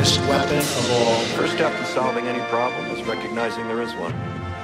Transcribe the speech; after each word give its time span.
greatest 0.00 0.20
weapon 0.30 0.56
of 0.56 0.90
all. 0.92 1.14
First 1.36 1.52
step 1.52 1.78
in 1.78 1.84
solving 1.84 2.26
any 2.26 2.40
problem 2.48 2.86
is 2.86 3.06
recognizing 3.06 3.68
there 3.68 3.82
is 3.82 3.92
one. 3.96 4.14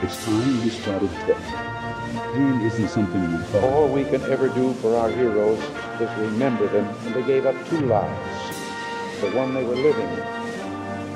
It's 0.00 0.24
time 0.24 0.64
we 0.64 0.70
started 0.70 1.10
death. 1.26 2.32
Pain 2.32 2.62
isn't 2.62 2.88
something 2.88 3.20
you 3.20 3.38
thought. 3.52 3.64
All 3.64 3.86
we 3.86 4.04
can 4.04 4.22
ever 4.32 4.48
do 4.48 4.72
for 4.80 4.96
our 4.96 5.10
heroes 5.10 5.58
is 6.00 6.08
remember 6.18 6.66
them, 6.68 6.86
and 7.04 7.14
they 7.14 7.22
gave 7.22 7.44
up 7.44 7.54
two 7.68 7.80
lives 7.80 8.56
the 9.20 9.30
one 9.32 9.52
they 9.52 9.62
were 9.62 9.76
living 9.76 10.08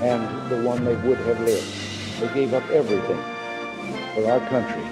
and 0.03 0.51
the 0.51 0.69
one 0.69 0.85
they 0.85 0.97
would 0.97 1.19
have 1.21 1.41
lived. 1.41 1.73
They 2.21 2.35
gave 2.35 2.53
up 2.53 2.69
everything 2.69 3.23
for 4.15 4.31
our 4.31 4.41
country, 4.51 4.85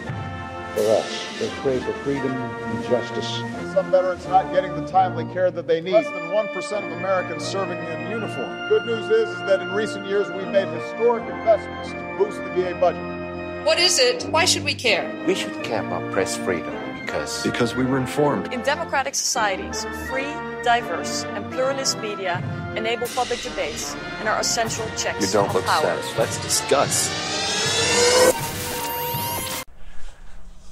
for 0.73 0.88
us. 0.92 1.38
They 1.38 1.51
pray 1.60 1.79
for 1.80 1.92
freedom 2.05 2.33
and 2.33 2.84
justice. 2.84 3.42
Some 3.78 3.92
veterans 3.92 4.27
not 4.27 4.52
getting 4.52 4.74
the 4.74 4.84
timely 4.88 5.24
care 5.32 5.52
that 5.52 5.68
they 5.68 5.80
need. 5.80 5.92
Less 5.92 6.06
than 6.06 6.14
1% 6.14 6.84
of 6.84 6.92
Americans 6.98 7.45
serving 7.45 7.78
in 7.78 8.10
uniform. 8.10 8.69
Good 8.69 8.84
news 8.86 9.09
is, 9.09 9.28
is 9.28 9.38
that 9.46 9.60
in 9.60 9.70
recent 9.70 10.05
years 10.09 10.28
we've 10.32 10.48
made 10.48 10.66
historic 10.66 11.23
investments 11.23 11.91
to 11.91 12.14
boost 12.19 12.38
the 12.38 12.50
VA 12.55 12.77
budget. 12.80 13.64
What 13.64 13.78
is 13.78 14.00
it? 14.00 14.24
Why 14.33 14.46
should 14.46 14.64
we 14.64 14.74
care? 14.74 15.09
We 15.28 15.36
should 15.36 15.62
care 15.62 15.86
about 15.86 16.10
press 16.10 16.36
freedom 16.36 16.74
because 17.02 17.45
because 17.45 17.77
we 17.77 17.84
were 17.84 17.98
informed. 17.98 18.52
In 18.52 18.62
democratic 18.62 19.14
societies, 19.14 19.86
free, 20.10 20.34
diverse, 20.64 21.22
and 21.22 21.48
pluralist 21.52 22.00
media 22.00 22.42
enable 22.74 23.06
public 23.06 23.41
debates 23.42 23.95
and 24.19 24.28
are 24.28 24.41
essential 24.41 24.86
checks 24.97 25.24
you 25.24 25.33
don't 25.33 25.55
look 25.55 25.64
power. 25.64 25.83
satisfied. 25.84 26.19
Let's 26.19 26.42
discuss. 26.42 28.38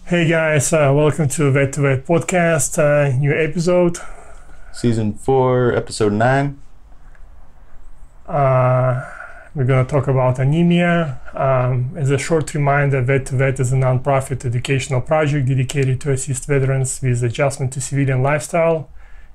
Hey 0.09 0.29
guys, 0.29 0.73
uh, 0.73 0.93
welcome 0.95 1.27
to 1.31 1.51
Vet 1.51 1.73
to 1.73 1.81
Vet 1.81 2.07
podcast, 2.07 2.79
uh, 2.79 3.19
new 3.19 3.33
episode. 3.33 3.99
Season 4.73 5.15
4, 5.15 5.73
Episode 5.73 6.13
9. 6.13 6.61
Uh, 8.25 9.13
we're 9.53 9.65
going 9.65 9.85
to 9.85 9.91
talk 9.91 10.07
about 10.07 10.39
anemia. 10.39 11.21
Um, 11.35 11.91
as 11.97 12.13
a 12.13 12.19
short 12.19 12.55
reminder, 12.55 13.03
Vet 13.03 13.27
to 13.27 13.35
Vet 13.35 13.59
is 13.59 13.73
a 13.73 13.75
nonprofit 13.75 14.45
educational 14.45 15.01
project 15.01 15.49
dedicated 15.49 16.01
to 16.03 16.13
assist 16.13 16.47
veterans 16.47 17.03
with 17.03 17.25
adjustment 17.25 17.73
to 17.73 17.81
civilian 17.81 18.23
lifestyle 18.23 18.89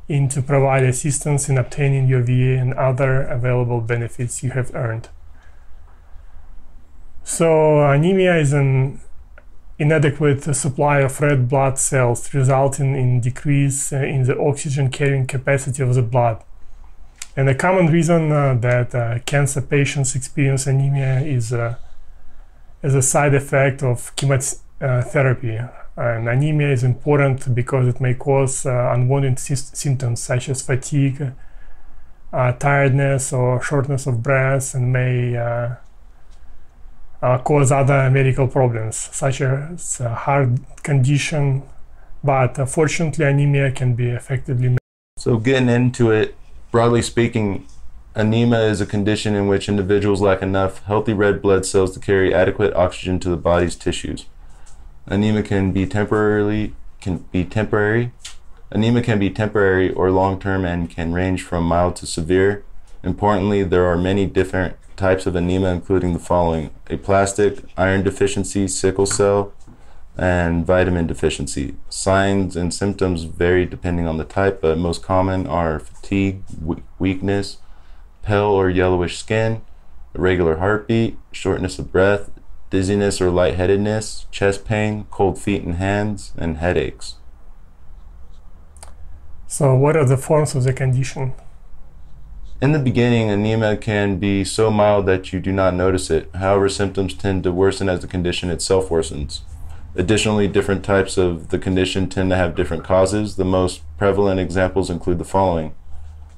and 0.07 0.31
to 0.31 0.41
provide 0.41 0.85
assistance 0.85 1.49
in 1.49 1.57
obtaining 1.57 2.07
your 2.07 2.21
VA 2.21 2.57
and 2.57 2.73
other 2.75 3.23
available 3.23 3.81
benefits 3.81 4.41
you 4.41 4.51
have 4.51 4.73
earned. 4.73 5.09
So, 7.25 7.85
anemia 7.91 8.37
is 8.37 8.53
an 8.53 9.01
inadequate 9.81 10.43
supply 10.55 10.99
of 10.99 11.19
red 11.21 11.49
blood 11.49 11.79
cells, 11.79 12.33
resulting 12.33 12.95
in 12.95 13.19
decrease 13.19 13.91
uh, 13.91 13.97
in 13.97 14.23
the 14.23 14.39
oxygen 14.39 14.89
carrying 14.89 15.25
capacity 15.25 15.81
of 15.81 15.95
the 15.95 16.03
blood. 16.03 16.37
And 17.35 17.49
a 17.49 17.55
common 17.55 17.87
reason 17.87 18.31
uh, 18.31 18.53
that 18.55 18.93
uh, 18.93 19.19
cancer 19.25 19.61
patients 19.61 20.15
experience 20.15 20.67
anemia 20.67 21.21
is 21.21 21.51
uh, 21.51 21.75
as 22.83 22.93
a 22.93 23.01
side 23.01 23.33
effect 23.33 23.81
of 23.81 24.15
chemotherapy. 24.15 25.59
And 25.97 26.29
anemia 26.29 26.71
is 26.71 26.83
important 26.83 27.53
because 27.55 27.87
it 27.87 27.99
may 27.99 28.13
cause 28.13 28.65
uh, 28.65 28.91
unwanted 28.93 29.39
sy- 29.39 29.55
symptoms 29.55 30.21
such 30.21 30.49
as 30.49 30.61
fatigue, 30.61 31.33
uh, 32.31 32.51
tiredness, 32.53 33.33
or 33.33 33.61
shortness 33.61 34.07
of 34.07 34.21
breath, 34.21 34.75
and 34.75 34.93
may 34.93 35.35
uh, 37.21 37.37
cause 37.39 37.71
other 37.71 38.09
medical 38.09 38.47
problems 38.47 38.95
such 38.95 39.41
as 39.41 39.97
heart 39.97 40.49
condition. 40.83 41.63
But 42.23 42.59
uh, 42.59 42.65
fortunately, 42.65 43.25
anemia 43.25 43.71
can 43.71 43.95
be 43.95 44.09
effectively 44.09 44.67
managed. 44.67 44.79
So, 45.17 45.37
getting 45.37 45.69
into 45.69 46.11
it, 46.11 46.35
broadly 46.71 47.01
speaking, 47.01 47.67
anemia 48.15 48.61
is 48.61 48.81
a 48.81 48.85
condition 48.85 49.35
in 49.35 49.47
which 49.47 49.69
individuals 49.69 50.21
lack 50.21 50.41
enough 50.41 50.83
healthy 50.83 51.13
red 51.13 51.41
blood 51.41 51.65
cells 51.65 51.93
to 51.93 51.99
carry 51.99 52.33
adequate 52.33 52.73
oxygen 52.73 53.19
to 53.19 53.29
the 53.29 53.37
body's 53.37 53.75
tissues. 53.75 54.25
Anemia 55.07 55.43
can 55.43 55.71
be 55.71 55.85
temporarily 55.85 56.73
can 57.01 57.25
be 57.31 57.43
temporary. 57.43 58.11
Anemia 58.69 59.03
can 59.03 59.19
be 59.19 59.29
temporary 59.29 59.91
or 59.91 60.11
long-term 60.11 60.63
and 60.63 60.89
can 60.89 61.11
range 61.11 61.43
from 61.43 61.65
mild 61.65 61.97
to 61.97 62.05
severe. 62.05 62.63
Importantly, 63.03 63.63
there 63.63 63.85
are 63.85 63.97
many 63.97 64.25
different 64.27 64.75
types 65.01 65.25
of 65.25 65.35
anemia 65.35 65.71
including 65.71 66.13
the 66.13 66.19
following: 66.19 66.69
aplastic, 66.89 67.63
iron 67.75 68.03
deficiency, 68.03 68.67
sickle 68.67 69.05
cell, 69.05 69.53
and 70.17 70.65
vitamin 70.65 71.07
deficiency. 71.07 71.75
Signs 71.89 72.55
and 72.55 72.73
symptoms 72.73 73.23
vary 73.23 73.65
depending 73.65 74.07
on 74.07 74.17
the 74.17 74.23
type, 74.23 74.61
but 74.61 74.77
most 74.77 75.01
common 75.01 75.47
are 75.47 75.79
fatigue, 75.79 76.43
weakness, 76.99 77.57
pale 78.21 78.51
or 78.61 78.69
yellowish 78.69 79.17
skin, 79.17 79.61
irregular 80.13 80.57
heartbeat, 80.57 81.17
shortness 81.31 81.79
of 81.79 81.91
breath, 81.91 82.29
dizziness 82.69 83.19
or 83.19 83.31
lightheadedness, 83.31 84.25
chest 84.31 84.65
pain, 84.65 85.05
cold 85.09 85.39
feet 85.39 85.63
and 85.63 85.75
hands, 85.75 86.33
and 86.37 86.57
headaches. 86.57 87.15
So, 89.47 89.75
what 89.75 89.97
are 89.97 90.05
the 90.05 90.17
forms 90.17 90.55
of 90.55 90.63
the 90.63 90.73
condition? 90.73 91.33
In 92.61 92.73
the 92.73 92.79
beginning, 92.79 93.31
anemia 93.31 93.75
can 93.75 94.17
be 94.17 94.43
so 94.43 94.69
mild 94.69 95.07
that 95.07 95.33
you 95.33 95.39
do 95.39 95.51
not 95.51 95.73
notice 95.73 96.11
it. 96.11 96.29
However, 96.35 96.69
symptoms 96.69 97.15
tend 97.15 97.41
to 97.41 97.51
worsen 97.51 97.89
as 97.89 98.01
the 98.01 98.07
condition 98.07 98.51
itself 98.51 98.89
worsens. 98.89 99.39
Additionally, 99.95 100.47
different 100.47 100.85
types 100.85 101.17
of 101.17 101.49
the 101.49 101.57
condition 101.57 102.07
tend 102.07 102.29
to 102.29 102.35
have 102.35 102.55
different 102.55 102.83
causes. 102.83 103.35
The 103.35 103.45
most 103.45 103.81
prevalent 103.97 104.39
examples 104.39 104.91
include 104.91 105.17
the 105.17 105.25
following 105.25 105.73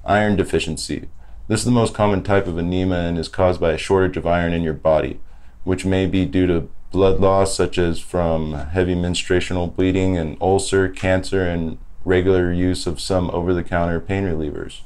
iron 0.05 0.37
deficiency. 0.37 1.09
This 1.49 1.59
is 1.59 1.65
the 1.65 1.71
most 1.71 1.93
common 1.93 2.23
type 2.23 2.47
of 2.47 2.57
anemia 2.57 2.99
and 2.99 3.17
is 3.17 3.27
caused 3.27 3.59
by 3.59 3.73
a 3.73 3.77
shortage 3.77 4.15
of 4.15 4.25
iron 4.25 4.53
in 4.53 4.63
your 4.63 4.73
body, 4.73 5.19
which 5.65 5.83
may 5.83 6.05
be 6.05 6.23
due 6.25 6.47
to 6.47 6.69
blood 6.91 7.19
loss, 7.19 7.53
such 7.53 7.77
as 7.77 7.99
from 7.99 8.53
heavy 8.53 8.95
menstruational 8.95 9.75
bleeding, 9.75 10.17
and 10.17 10.37
ulcer, 10.39 10.87
cancer, 10.87 11.45
and 11.45 11.79
regular 12.05 12.53
use 12.53 12.87
of 12.87 13.01
some 13.01 13.29
over 13.31 13.53
the 13.53 13.61
counter 13.61 13.99
pain 13.99 14.23
relievers. 14.23 14.83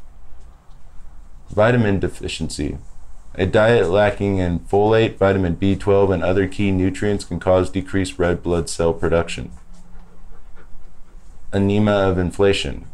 Vitamin 1.49 1.99
deficiency. 1.99 2.77
A 3.35 3.45
diet 3.45 3.89
lacking 3.89 4.37
in 4.37 4.59
folate, 4.61 5.17
vitamin 5.17 5.55
B12, 5.55 6.13
and 6.13 6.23
other 6.23 6.47
key 6.47 6.71
nutrients 6.71 7.23
can 7.23 7.39
cause 7.39 7.69
decreased 7.69 8.17
red 8.17 8.41
blood 8.41 8.69
cell 8.69 8.93
production. 8.93 9.51
Anemia 11.53 11.93
of 11.93 12.17
inflammation. 12.17 12.87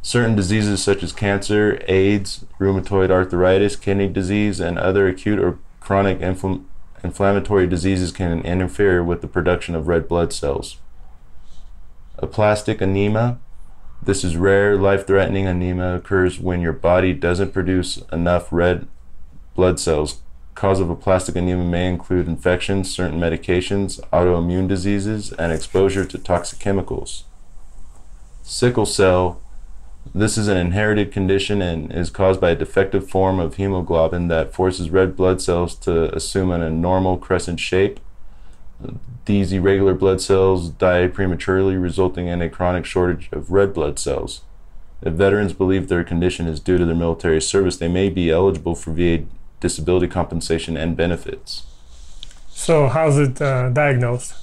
Certain 0.00 0.36
diseases 0.36 0.82
such 0.82 1.02
as 1.02 1.12
cancer, 1.12 1.82
AIDS, 1.88 2.44
rheumatoid 2.60 3.10
arthritis, 3.10 3.74
kidney 3.74 4.06
disease, 4.06 4.60
and 4.60 4.78
other 4.78 5.08
acute 5.08 5.38
or 5.38 5.58
chronic 5.80 6.20
infl- 6.20 6.64
inflammatory 7.02 7.66
diseases 7.66 8.12
can 8.12 8.40
interfere 8.42 9.02
with 9.02 9.22
the 9.22 9.26
production 9.26 9.74
of 9.74 9.88
red 9.88 10.06
blood 10.06 10.32
cells. 10.32 10.76
Aplastic 12.18 12.80
anemia. 12.80 13.38
This 14.04 14.22
is 14.22 14.36
rare, 14.36 14.76
life 14.76 15.06
threatening 15.06 15.46
anemia 15.46 15.94
occurs 15.94 16.38
when 16.38 16.60
your 16.60 16.74
body 16.74 17.14
doesn't 17.14 17.54
produce 17.54 18.02
enough 18.12 18.52
red 18.52 18.86
blood 19.54 19.80
cells. 19.80 20.20
Cause 20.54 20.78
of 20.78 20.90
aplastic 20.90 21.36
anemia 21.36 21.64
may 21.64 21.88
include 21.88 22.28
infections, 22.28 22.94
certain 22.94 23.18
medications, 23.18 23.98
autoimmune 24.10 24.68
diseases, 24.68 25.32
and 25.32 25.52
exposure 25.52 26.04
to 26.04 26.18
toxic 26.18 26.58
chemicals. 26.58 27.24
Sickle 28.42 28.84
cell. 28.84 29.40
This 30.14 30.36
is 30.36 30.48
an 30.48 30.58
inherited 30.58 31.10
condition 31.10 31.62
and 31.62 31.90
is 31.90 32.10
caused 32.10 32.42
by 32.42 32.50
a 32.50 32.54
defective 32.54 33.08
form 33.08 33.40
of 33.40 33.54
hemoglobin 33.54 34.28
that 34.28 34.52
forces 34.52 34.90
red 34.90 35.16
blood 35.16 35.40
cells 35.40 35.74
to 35.76 36.14
assume 36.14 36.50
an 36.50 36.62
abnormal 36.62 37.16
crescent 37.16 37.58
shape. 37.58 38.00
These 39.26 39.52
irregular 39.52 39.94
blood 39.94 40.20
cells 40.20 40.68
die 40.68 41.06
prematurely, 41.06 41.76
resulting 41.76 42.26
in 42.26 42.42
a 42.42 42.50
chronic 42.50 42.84
shortage 42.84 43.30
of 43.32 43.50
red 43.50 43.72
blood 43.72 43.98
cells. 43.98 44.42
If 45.00 45.14
veterans 45.14 45.52
believe 45.52 45.88
their 45.88 46.04
condition 46.04 46.46
is 46.46 46.60
due 46.60 46.78
to 46.78 46.84
their 46.84 46.94
military 46.94 47.40
service, 47.40 47.76
they 47.76 47.88
may 47.88 48.08
be 48.08 48.30
eligible 48.30 48.74
for 48.74 48.92
VA 48.92 49.24
disability 49.60 50.08
compensation 50.08 50.76
and 50.76 50.96
benefits. 50.96 51.64
So, 52.48 52.88
how's 52.88 53.18
it 53.18 53.40
uh, 53.40 53.70
diagnosed? 53.70 54.34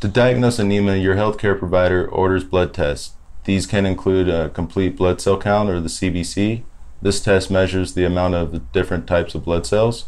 To 0.00 0.08
diagnose 0.08 0.58
anemia, 0.58 0.96
your 0.96 1.16
healthcare 1.16 1.58
provider 1.58 2.08
orders 2.08 2.44
blood 2.44 2.72
tests. 2.72 3.12
These 3.44 3.66
can 3.66 3.84
include 3.84 4.28
a 4.28 4.48
complete 4.48 4.96
blood 4.96 5.20
cell 5.20 5.38
count 5.38 5.68
or 5.68 5.80
the 5.80 5.88
CBC. 5.88 6.62
This 7.02 7.20
test 7.20 7.50
measures 7.50 7.92
the 7.92 8.04
amount 8.04 8.34
of 8.34 8.52
the 8.52 8.58
different 8.58 9.06
types 9.06 9.34
of 9.34 9.44
blood 9.44 9.66
cells. 9.66 10.06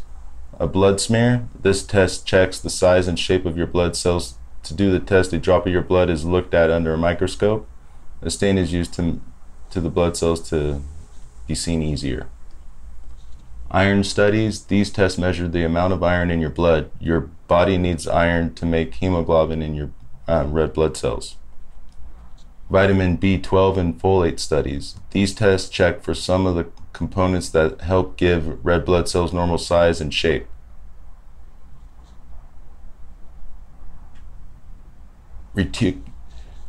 A 0.63 0.67
blood 0.67 1.01
smear. 1.01 1.49
This 1.61 1.85
test 1.85 2.25
checks 2.25 2.57
the 2.57 2.69
size 2.69 3.09
and 3.09 3.19
shape 3.19 3.45
of 3.45 3.57
your 3.57 3.67
blood 3.67 3.97
cells. 3.97 4.37
To 4.63 4.73
do 4.73 4.91
the 4.91 5.01
test, 5.01 5.33
a 5.33 5.37
drop 5.37 5.65
of 5.65 5.73
your 5.73 5.81
blood 5.81 6.09
is 6.09 6.23
looked 6.23 6.53
at 6.53 6.71
under 6.71 6.93
a 6.93 6.97
microscope. 6.97 7.67
A 8.21 8.29
stain 8.29 8.57
is 8.57 8.71
used 8.71 8.93
to, 8.93 9.19
to 9.71 9.81
the 9.81 9.89
blood 9.89 10.15
cells 10.15 10.49
to 10.51 10.81
be 11.47 11.53
seen 11.53 11.81
easier. 11.81 12.27
Iron 13.71 14.05
studies. 14.05 14.63
These 14.63 14.89
tests 14.89 15.17
measure 15.17 15.49
the 15.49 15.65
amount 15.65 15.91
of 15.91 16.01
iron 16.01 16.31
in 16.31 16.39
your 16.39 16.49
blood. 16.49 16.89
Your 16.97 17.29
body 17.49 17.77
needs 17.77 18.07
iron 18.07 18.53
to 18.53 18.65
make 18.65 18.95
hemoglobin 18.95 19.61
in 19.61 19.75
your 19.75 19.91
um, 20.29 20.53
red 20.53 20.71
blood 20.71 20.95
cells. 20.95 21.35
vitamin 22.69 23.17
B12 23.17 23.75
and 23.75 24.01
folate 24.01 24.39
studies. 24.39 24.95
These 25.11 25.33
tests 25.33 25.67
check 25.69 26.03
for 26.03 26.13
some 26.13 26.45
of 26.45 26.55
the 26.55 26.67
components 26.93 27.49
that 27.49 27.81
help 27.81 28.15
give 28.15 28.63
red 28.63 28.85
blood 28.85 29.09
cells 29.09 29.33
normal 29.33 29.57
size 29.57 29.99
and 29.99 30.13
shape. 30.13 30.47
Retic- 35.55 36.01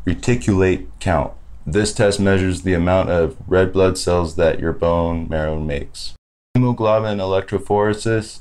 reticulocyte 0.07 0.87
count. 1.01 1.33
This 1.67 1.95
test 1.95 2.21
measures 2.21 2.63
the 2.63 2.75
amount 2.75 3.11
of 3.11 3.37
red 3.47 3.73
blood 3.73 3.97
cells 3.97 4.37
that 4.37 4.61
your 4.61 4.73
bone 4.73 5.27
marrow 5.29 5.59
makes. 5.59 6.15
Hemoglobin 6.55 7.19
electrophoresis. 7.19 8.41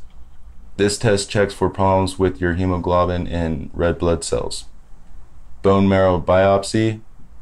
This 0.75 0.97
test 0.97 1.29
checks 1.29 1.53
for 1.53 1.69
problems 1.69 2.19
with 2.19 2.41
your 2.41 2.55
hemoglobin 2.55 3.27
in 3.27 3.69
red 3.73 3.97
blood 3.97 4.23
cells. 4.23 4.65
Bone 5.61 5.87
marrow 5.87 6.19
biopsy. 6.19 6.99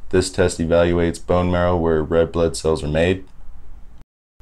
This 0.09 0.30
test 0.30 0.59
evaluates 0.59 1.25
bone 1.25 1.50
marrow 1.50 1.77
where 1.77 2.03
red 2.03 2.31
blood 2.31 2.56
cells 2.56 2.83
are 2.83 2.88
made. 2.88 3.25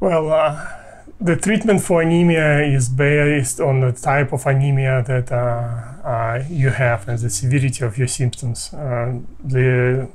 Well, 0.01 0.31
uh, 0.31 0.78
the 1.21 1.35
treatment 1.35 1.81
for 1.81 2.01
anemia 2.01 2.63
is 2.63 2.87
based 2.87 3.59
on 3.59 3.81
the 3.81 3.91
type 3.91 4.31
of 4.31 4.45
anemia 4.45 5.03
that 5.05 5.31
uh, 5.31 6.07
uh, 6.07 6.43
you 6.49 6.69
have 6.69 7.07
and 7.09 7.19
the 7.19 7.29
severity 7.29 7.83
of 7.83 7.97
your 7.97 8.07
symptoms. 8.07 8.73
Uh, 8.73 9.19
the 9.43 10.09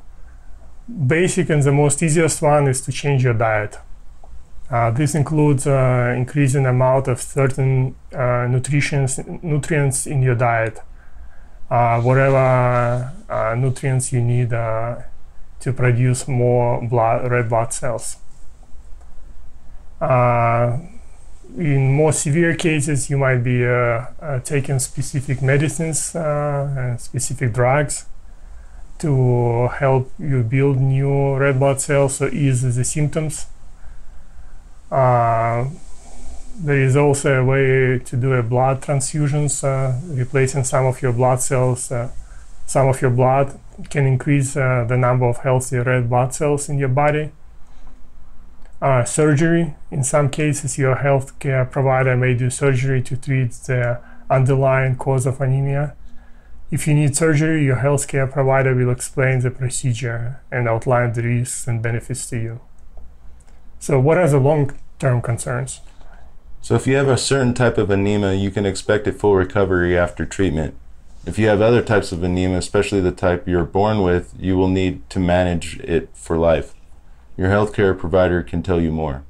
basic 1.06 1.50
and 1.50 1.62
the 1.62 1.72
most 1.72 2.02
easiest 2.02 2.40
one 2.40 2.68
is 2.68 2.80
to 2.80 2.92
change 2.92 3.22
your 3.22 3.34
diet. 3.34 3.78
Uh, 4.70 4.90
this 4.90 5.14
includes 5.14 5.66
uh, 5.66 6.14
increasing 6.16 6.64
amount 6.64 7.06
of 7.06 7.20
certain 7.20 7.94
uh, 8.14 8.46
nutrients 8.48 9.20
nutrients 9.42 10.06
in 10.06 10.22
your 10.22 10.34
diet, 10.34 10.80
uh, 11.70 12.00
whatever 12.00 13.12
uh, 13.28 13.54
nutrients 13.56 14.10
you 14.10 14.22
need 14.22 14.54
uh, 14.54 14.96
to 15.60 15.70
produce 15.70 16.26
more 16.26 16.80
blood, 16.88 17.30
red 17.30 17.48
blood 17.50 17.74
cells. 17.74 18.16
In 21.56 21.92
more 21.92 22.12
severe 22.12 22.54
cases, 22.56 23.10
you 23.10 23.18
might 23.18 23.38
be 23.38 23.64
taking 24.44 24.78
specific 24.78 25.42
medicines 25.42 26.14
and 26.14 27.00
specific 27.00 27.52
drugs 27.52 28.06
to 28.98 29.68
help 29.68 30.10
you 30.18 30.42
build 30.42 30.78
new 30.78 31.36
red 31.36 31.58
blood 31.58 31.80
cells 31.80 32.20
or 32.22 32.28
ease 32.28 32.62
the 32.62 32.84
symptoms. 32.84 33.46
Uh, 34.90 35.68
there 36.56 36.80
is 36.80 36.96
also 36.96 37.42
a 37.42 37.44
way 37.44 37.98
to 37.98 38.16
do 38.16 38.32
a 38.34 38.42
blood 38.42 38.80
transfusions, 38.80 39.64
uh, 39.64 39.98
replacing 40.14 40.62
some 40.64 40.86
of 40.86 41.02
your 41.02 41.12
blood 41.12 41.40
cells. 41.40 41.90
Uh, 41.90 42.10
some 42.66 42.88
of 42.88 43.02
your 43.02 43.10
blood 43.10 43.58
can 43.90 44.06
increase 44.06 44.56
uh, 44.56 44.84
the 44.88 44.96
number 44.96 45.26
of 45.26 45.38
healthy 45.38 45.78
red 45.78 46.08
blood 46.08 46.32
cells 46.32 46.68
in 46.68 46.78
your 46.78 46.88
body. 46.88 47.32
Uh, 48.82 49.04
surgery, 49.04 49.74
in 49.90 50.04
some 50.04 50.28
cases, 50.28 50.76
your 50.76 50.96
healthcare 50.96 51.70
provider 51.70 52.16
may 52.16 52.34
do 52.34 52.50
surgery 52.50 53.00
to 53.02 53.16
treat 53.16 53.52
the 53.66 54.00
underlying 54.28 54.96
cause 54.96 55.26
of 55.26 55.40
anemia. 55.40 55.94
If 56.70 56.86
you 56.86 56.94
need 56.94 57.16
surgery, 57.16 57.64
your 57.64 57.76
healthcare 57.76 58.30
provider 58.30 58.74
will 58.74 58.90
explain 58.90 59.40
the 59.40 59.50
procedure 59.50 60.40
and 60.50 60.68
outline 60.68 61.12
the 61.12 61.22
risks 61.22 61.66
and 61.66 61.82
benefits 61.82 62.28
to 62.30 62.36
you. 62.36 62.60
So, 63.78 64.00
what 64.00 64.18
are 64.18 64.28
the 64.28 64.38
long 64.38 64.72
term 64.98 65.22
concerns? 65.22 65.80
So, 66.60 66.74
if 66.74 66.86
you 66.86 66.96
have 66.96 67.08
a 67.08 67.16
certain 67.16 67.54
type 67.54 67.78
of 67.78 67.90
anemia, 67.90 68.34
you 68.34 68.50
can 68.50 68.66
expect 68.66 69.06
a 69.06 69.12
full 69.12 69.36
recovery 69.36 69.96
after 69.96 70.26
treatment. 70.26 70.74
If 71.26 71.38
you 71.38 71.46
have 71.46 71.60
other 71.60 71.80
types 71.80 72.10
of 72.10 72.22
anemia, 72.22 72.58
especially 72.58 73.00
the 73.00 73.12
type 73.12 73.46
you're 73.46 73.64
born 73.64 74.02
with, 74.02 74.34
you 74.38 74.56
will 74.56 74.68
need 74.68 75.08
to 75.10 75.18
manage 75.18 75.78
it 75.80 76.10
for 76.12 76.36
life. 76.36 76.73
Your 77.36 77.48
healthcare 77.48 77.98
provider 77.98 78.42
can 78.42 78.62
tell 78.62 78.80
you 78.80 78.92
more. 78.92 79.24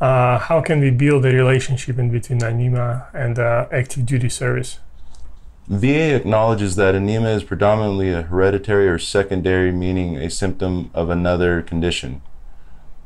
Uh, 0.00 0.38
how 0.38 0.60
can 0.60 0.80
we 0.80 0.90
build 0.90 1.26
a 1.26 1.32
relationship 1.34 1.98
in 1.98 2.10
between 2.10 2.42
anemia 2.42 3.08
and 3.12 3.38
uh, 3.38 3.66
active 3.72 4.06
duty 4.06 4.28
service? 4.28 4.78
VA 5.66 6.14
acknowledges 6.14 6.76
that 6.76 6.94
anemia 6.94 7.34
is 7.34 7.44
predominantly 7.44 8.10
a 8.10 8.22
hereditary 8.22 8.88
or 8.88 8.98
secondary, 8.98 9.70
meaning 9.70 10.16
a 10.16 10.30
symptom 10.30 10.90
of 10.94 11.10
another 11.10 11.60
condition. 11.60 12.22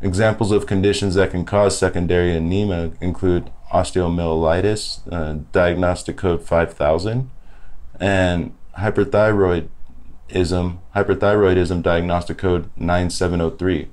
Examples 0.00 0.52
of 0.52 0.66
conditions 0.66 1.14
that 1.14 1.30
can 1.30 1.44
cause 1.44 1.76
secondary 1.76 2.36
anemia 2.36 2.92
include 3.00 3.50
osteomyelitis, 3.72 5.00
uh, 5.10 5.40
diagnostic 5.50 6.16
code 6.16 6.42
5000, 6.42 7.30
and 7.98 8.54
hyperthyroidism, 10.28 10.78
hyperthyroidism 10.94 11.82
diagnostic 11.82 12.38
code 12.38 12.70
9703. 12.76 13.88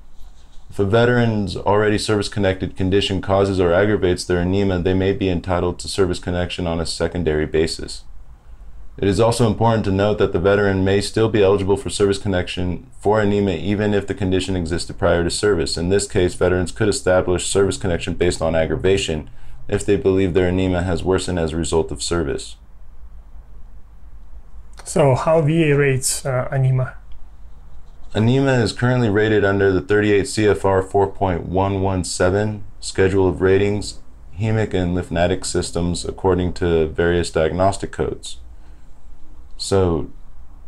If 0.70 0.78
a 0.78 0.84
veteran's 0.84 1.56
already 1.56 1.98
service 1.98 2.28
connected 2.28 2.76
condition 2.76 3.20
causes 3.20 3.58
or 3.58 3.72
aggravates 3.72 4.24
their 4.24 4.38
anemia, 4.38 4.78
they 4.78 4.94
may 4.94 5.12
be 5.12 5.28
entitled 5.28 5.80
to 5.80 5.88
service 5.88 6.20
connection 6.20 6.66
on 6.66 6.78
a 6.78 6.86
secondary 6.86 7.46
basis. 7.46 8.04
It 8.96 9.08
is 9.08 9.18
also 9.18 9.46
important 9.46 9.84
to 9.86 9.90
note 9.90 10.18
that 10.18 10.32
the 10.32 10.38
veteran 10.38 10.84
may 10.84 11.00
still 11.00 11.28
be 11.28 11.42
eligible 11.42 11.76
for 11.76 11.88
service 11.88 12.18
connection 12.18 12.90
for 13.00 13.20
anemia 13.20 13.56
even 13.56 13.94
if 13.94 14.06
the 14.06 14.14
condition 14.14 14.56
existed 14.56 14.98
prior 14.98 15.24
to 15.24 15.30
service. 15.30 15.76
In 15.76 15.88
this 15.88 16.06
case, 16.06 16.34
veterans 16.34 16.70
could 16.70 16.88
establish 16.88 17.46
service 17.46 17.78
connection 17.78 18.14
based 18.14 18.42
on 18.42 18.54
aggravation 18.54 19.30
if 19.68 19.86
they 19.86 19.96
believe 19.96 20.34
their 20.34 20.48
anemia 20.48 20.82
has 20.82 21.02
worsened 21.02 21.38
as 21.38 21.52
a 21.52 21.56
result 21.56 21.90
of 21.90 22.02
service. 22.02 22.56
So, 24.90 25.14
how 25.14 25.40
VA 25.40 25.76
rates 25.76 26.26
uh, 26.26 26.48
anemia? 26.50 26.96
Anemia 28.12 28.60
is 28.60 28.72
currently 28.72 29.08
rated 29.08 29.44
under 29.44 29.70
the 29.70 29.80
38 29.80 30.24
CFR 30.24 30.82
4.117 30.90 32.62
Schedule 32.80 33.28
of 33.28 33.40
Ratings, 33.40 34.00
hemic 34.36 34.74
and 34.74 34.96
lymphatic 34.96 35.44
systems 35.44 36.04
according 36.04 36.54
to 36.54 36.88
various 36.88 37.30
diagnostic 37.30 37.92
codes. 37.92 38.38
So, 39.56 40.10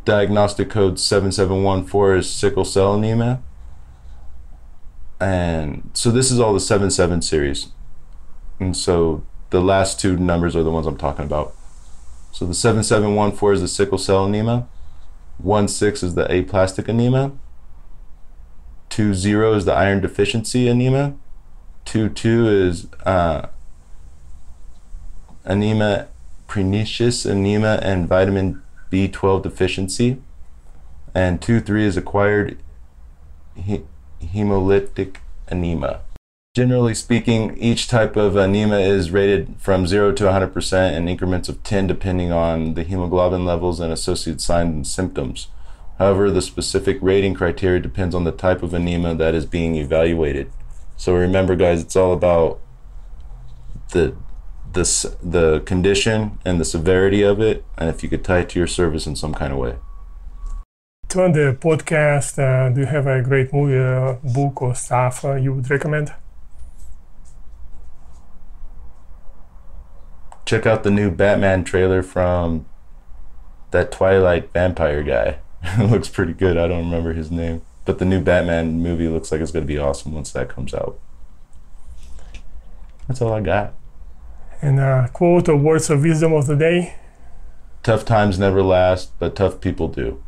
diagnostic 0.05 0.69
code 0.69 1.01
7714 1.01 2.19
is 2.19 2.31
sickle 2.31 2.63
cell 2.63 2.93
anemia. 2.93 3.43
And 5.19 5.91
so, 5.93 6.11
this 6.11 6.31
is 6.31 6.39
all 6.39 6.53
the 6.53 6.61
77 6.61 7.23
series. 7.23 7.73
And 8.57 8.77
so, 8.77 9.25
the 9.49 9.59
last 9.59 9.99
two 9.99 10.15
numbers 10.15 10.55
are 10.55 10.63
the 10.63 10.71
ones 10.71 10.87
I'm 10.87 10.95
talking 10.95 11.25
about. 11.25 11.53
So, 12.33 12.47
the 12.47 12.55
7714 12.55 13.53
is 13.53 13.61
the 13.61 13.67
sickle 13.67 13.99
cell 13.99 14.25
anemia, 14.25 14.67
16 15.39 16.09
is 16.09 16.15
the 16.15 16.25
aplastic 16.35 16.87
anemia, 16.87 17.31
20 18.89 19.11
is 19.55 19.65
the 19.65 19.73
iron 19.73 20.01
deficiency 20.01 20.67
anemia, 20.67 21.13
22 21.85 22.47
is 22.49 22.87
uh, 23.05 23.49
anemia 25.45 26.07
pernicious 26.47 27.23
anemia 27.23 27.79
and 27.83 28.07
vitamin 28.07 28.63
B12 28.91 29.43
deficiency, 29.43 30.17
and 31.13 31.39
2 31.39 31.59
3 31.61 31.85
is 31.85 31.97
acquired 31.97 32.57
he- 33.55 33.83
hemolytic 34.23 35.17
anemia. 35.49 36.01
Generally 36.55 36.93
speaking, 36.93 37.57
each 37.57 37.87
type 37.87 38.15
of 38.15 38.35
anemia 38.35 38.77
is 38.77 39.09
rated 39.09 39.55
from 39.57 39.87
0 39.87 40.11
to 40.11 40.25
100% 40.25 40.95
in 40.95 41.07
increments 41.07 41.49
of 41.49 41.63
10 41.63 41.87
depending 41.87 42.31
on 42.31 42.75
the 42.75 42.83
hemoglobin 42.83 43.43
levels 43.43 43.79
and 43.79 43.91
associated 43.91 44.39
signs 44.39 44.71
and 44.71 44.85
symptoms. 44.85 45.47
However, 45.97 46.29
the 46.29 46.43
specific 46.43 46.99
rating 47.01 47.33
criteria 47.33 47.79
depends 47.79 48.13
on 48.13 48.23
the 48.23 48.31
type 48.31 48.61
of 48.61 48.71
anemia 48.71 49.15
that 49.15 49.33
is 49.33 49.47
being 49.47 49.73
evaluated. 49.77 50.51
So 50.95 51.15
remember, 51.15 51.55
guys, 51.55 51.81
it's 51.81 51.95
all 51.95 52.13
about 52.13 52.59
the 53.89 54.15
the 54.73 54.85
the 55.23 55.61
condition 55.61 56.37
and 56.45 56.59
the 56.59 56.65
severity 56.65 57.23
of 57.23 57.39
it, 57.39 57.65
and 57.79 57.89
if 57.89 58.03
you 58.03 58.09
could 58.09 58.23
tie 58.23 58.41
it 58.41 58.49
to 58.49 58.59
your 58.59 58.67
service 58.67 59.07
in 59.07 59.15
some 59.15 59.33
kind 59.33 59.53
of 59.53 59.57
way. 59.57 59.77
To 61.09 61.23
end 61.23 61.33
the 61.33 61.57
podcast, 61.59 62.37
uh, 62.37 62.69
do 62.69 62.81
you 62.81 62.87
have 62.87 63.07
a 63.07 63.23
great 63.23 63.51
movie, 63.51 63.79
uh, 63.79 64.17
book, 64.35 64.61
or 64.61 64.75
stuff 64.75 65.25
uh, 65.25 65.33
you 65.33 65.51
would 65.53 65.69
recommend? 65.71 66.13
Check 70.53 70.67
out 70.67 70.83
the 70.83 70.91
new 70.91 71.09
Batman 71.09 71.63
trailer 71.63 72.03
from 72.03 72.67
that 73.71 73.91
Twilight 73.91 74.53
vampire 74.53 75.01
guy. 75.01 75.39
it 75.63 75.89
looks 75.89 76.09
pretty 76.09 76.33
good. 76.33 76.57
I 76.57 76.67
don't 76.67 76.85
remember 76.85 77.13
his 77.13 77.31
name, 77.31 77.63
but 77.85 77.97
the 77.97 78.05
new 78.05 78.21
Batman 78.21 78.79
movie 78.79 79.07
looks 79.07 79.31
like 79.31 79.41
it's 79.41 79.49
going 79.49 79.65
to 79.65 79.67
be 79.67 79.79
awesome 79.79 80.13
once 80.13 80.31
that 80.33 80.49
comes 80.49 80.75
out. 80.75 80.99
That's 83.07 83.19
all 83.19 83.33
I 83.33 83.41
got. 83.41 83.73
And 84.61 84.79
a 84.79 85.09
quote 85.11 85.49
or 85.49 85.57
words 85.57 85.89
of 85.89 86.03
wisdom 86.03 86.33
of 86.33 86.45
the 86.45 86.55
day. 86.55 86.97
Tough 87.81 88.05
times 88.05 88.37
never 88.37 88.61
last, 88.61 89.17
but 89.17 89.35
tough 89.35 89.59
people 89.59 89.87
do. 89.87 90.23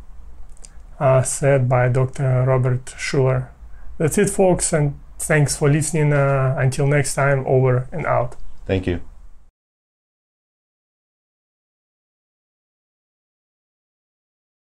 Uh, 0.98 1.22
said 1.22 1.68
by 1.68 1.88
Dr. 1.88 2.42
Robert 2.48 2.84
Schuller. 2.86 3.50
That's 3.96 4.18
it, 4.18 4.30
folks, 4.30 4.72
and 4.72 4.98
thanks 5.20 5.56
for 5.56 5.70
listening. 5.70 6.12
Uh, 6.12 6.56
until 6.58 6.88
next 6.88 7.14
time, 7.14 7.44
over 7.46 7.88
and 7.92 8.04
out. 8.06 8.34
Thank 8.66 8.88
you. 8.88 9.02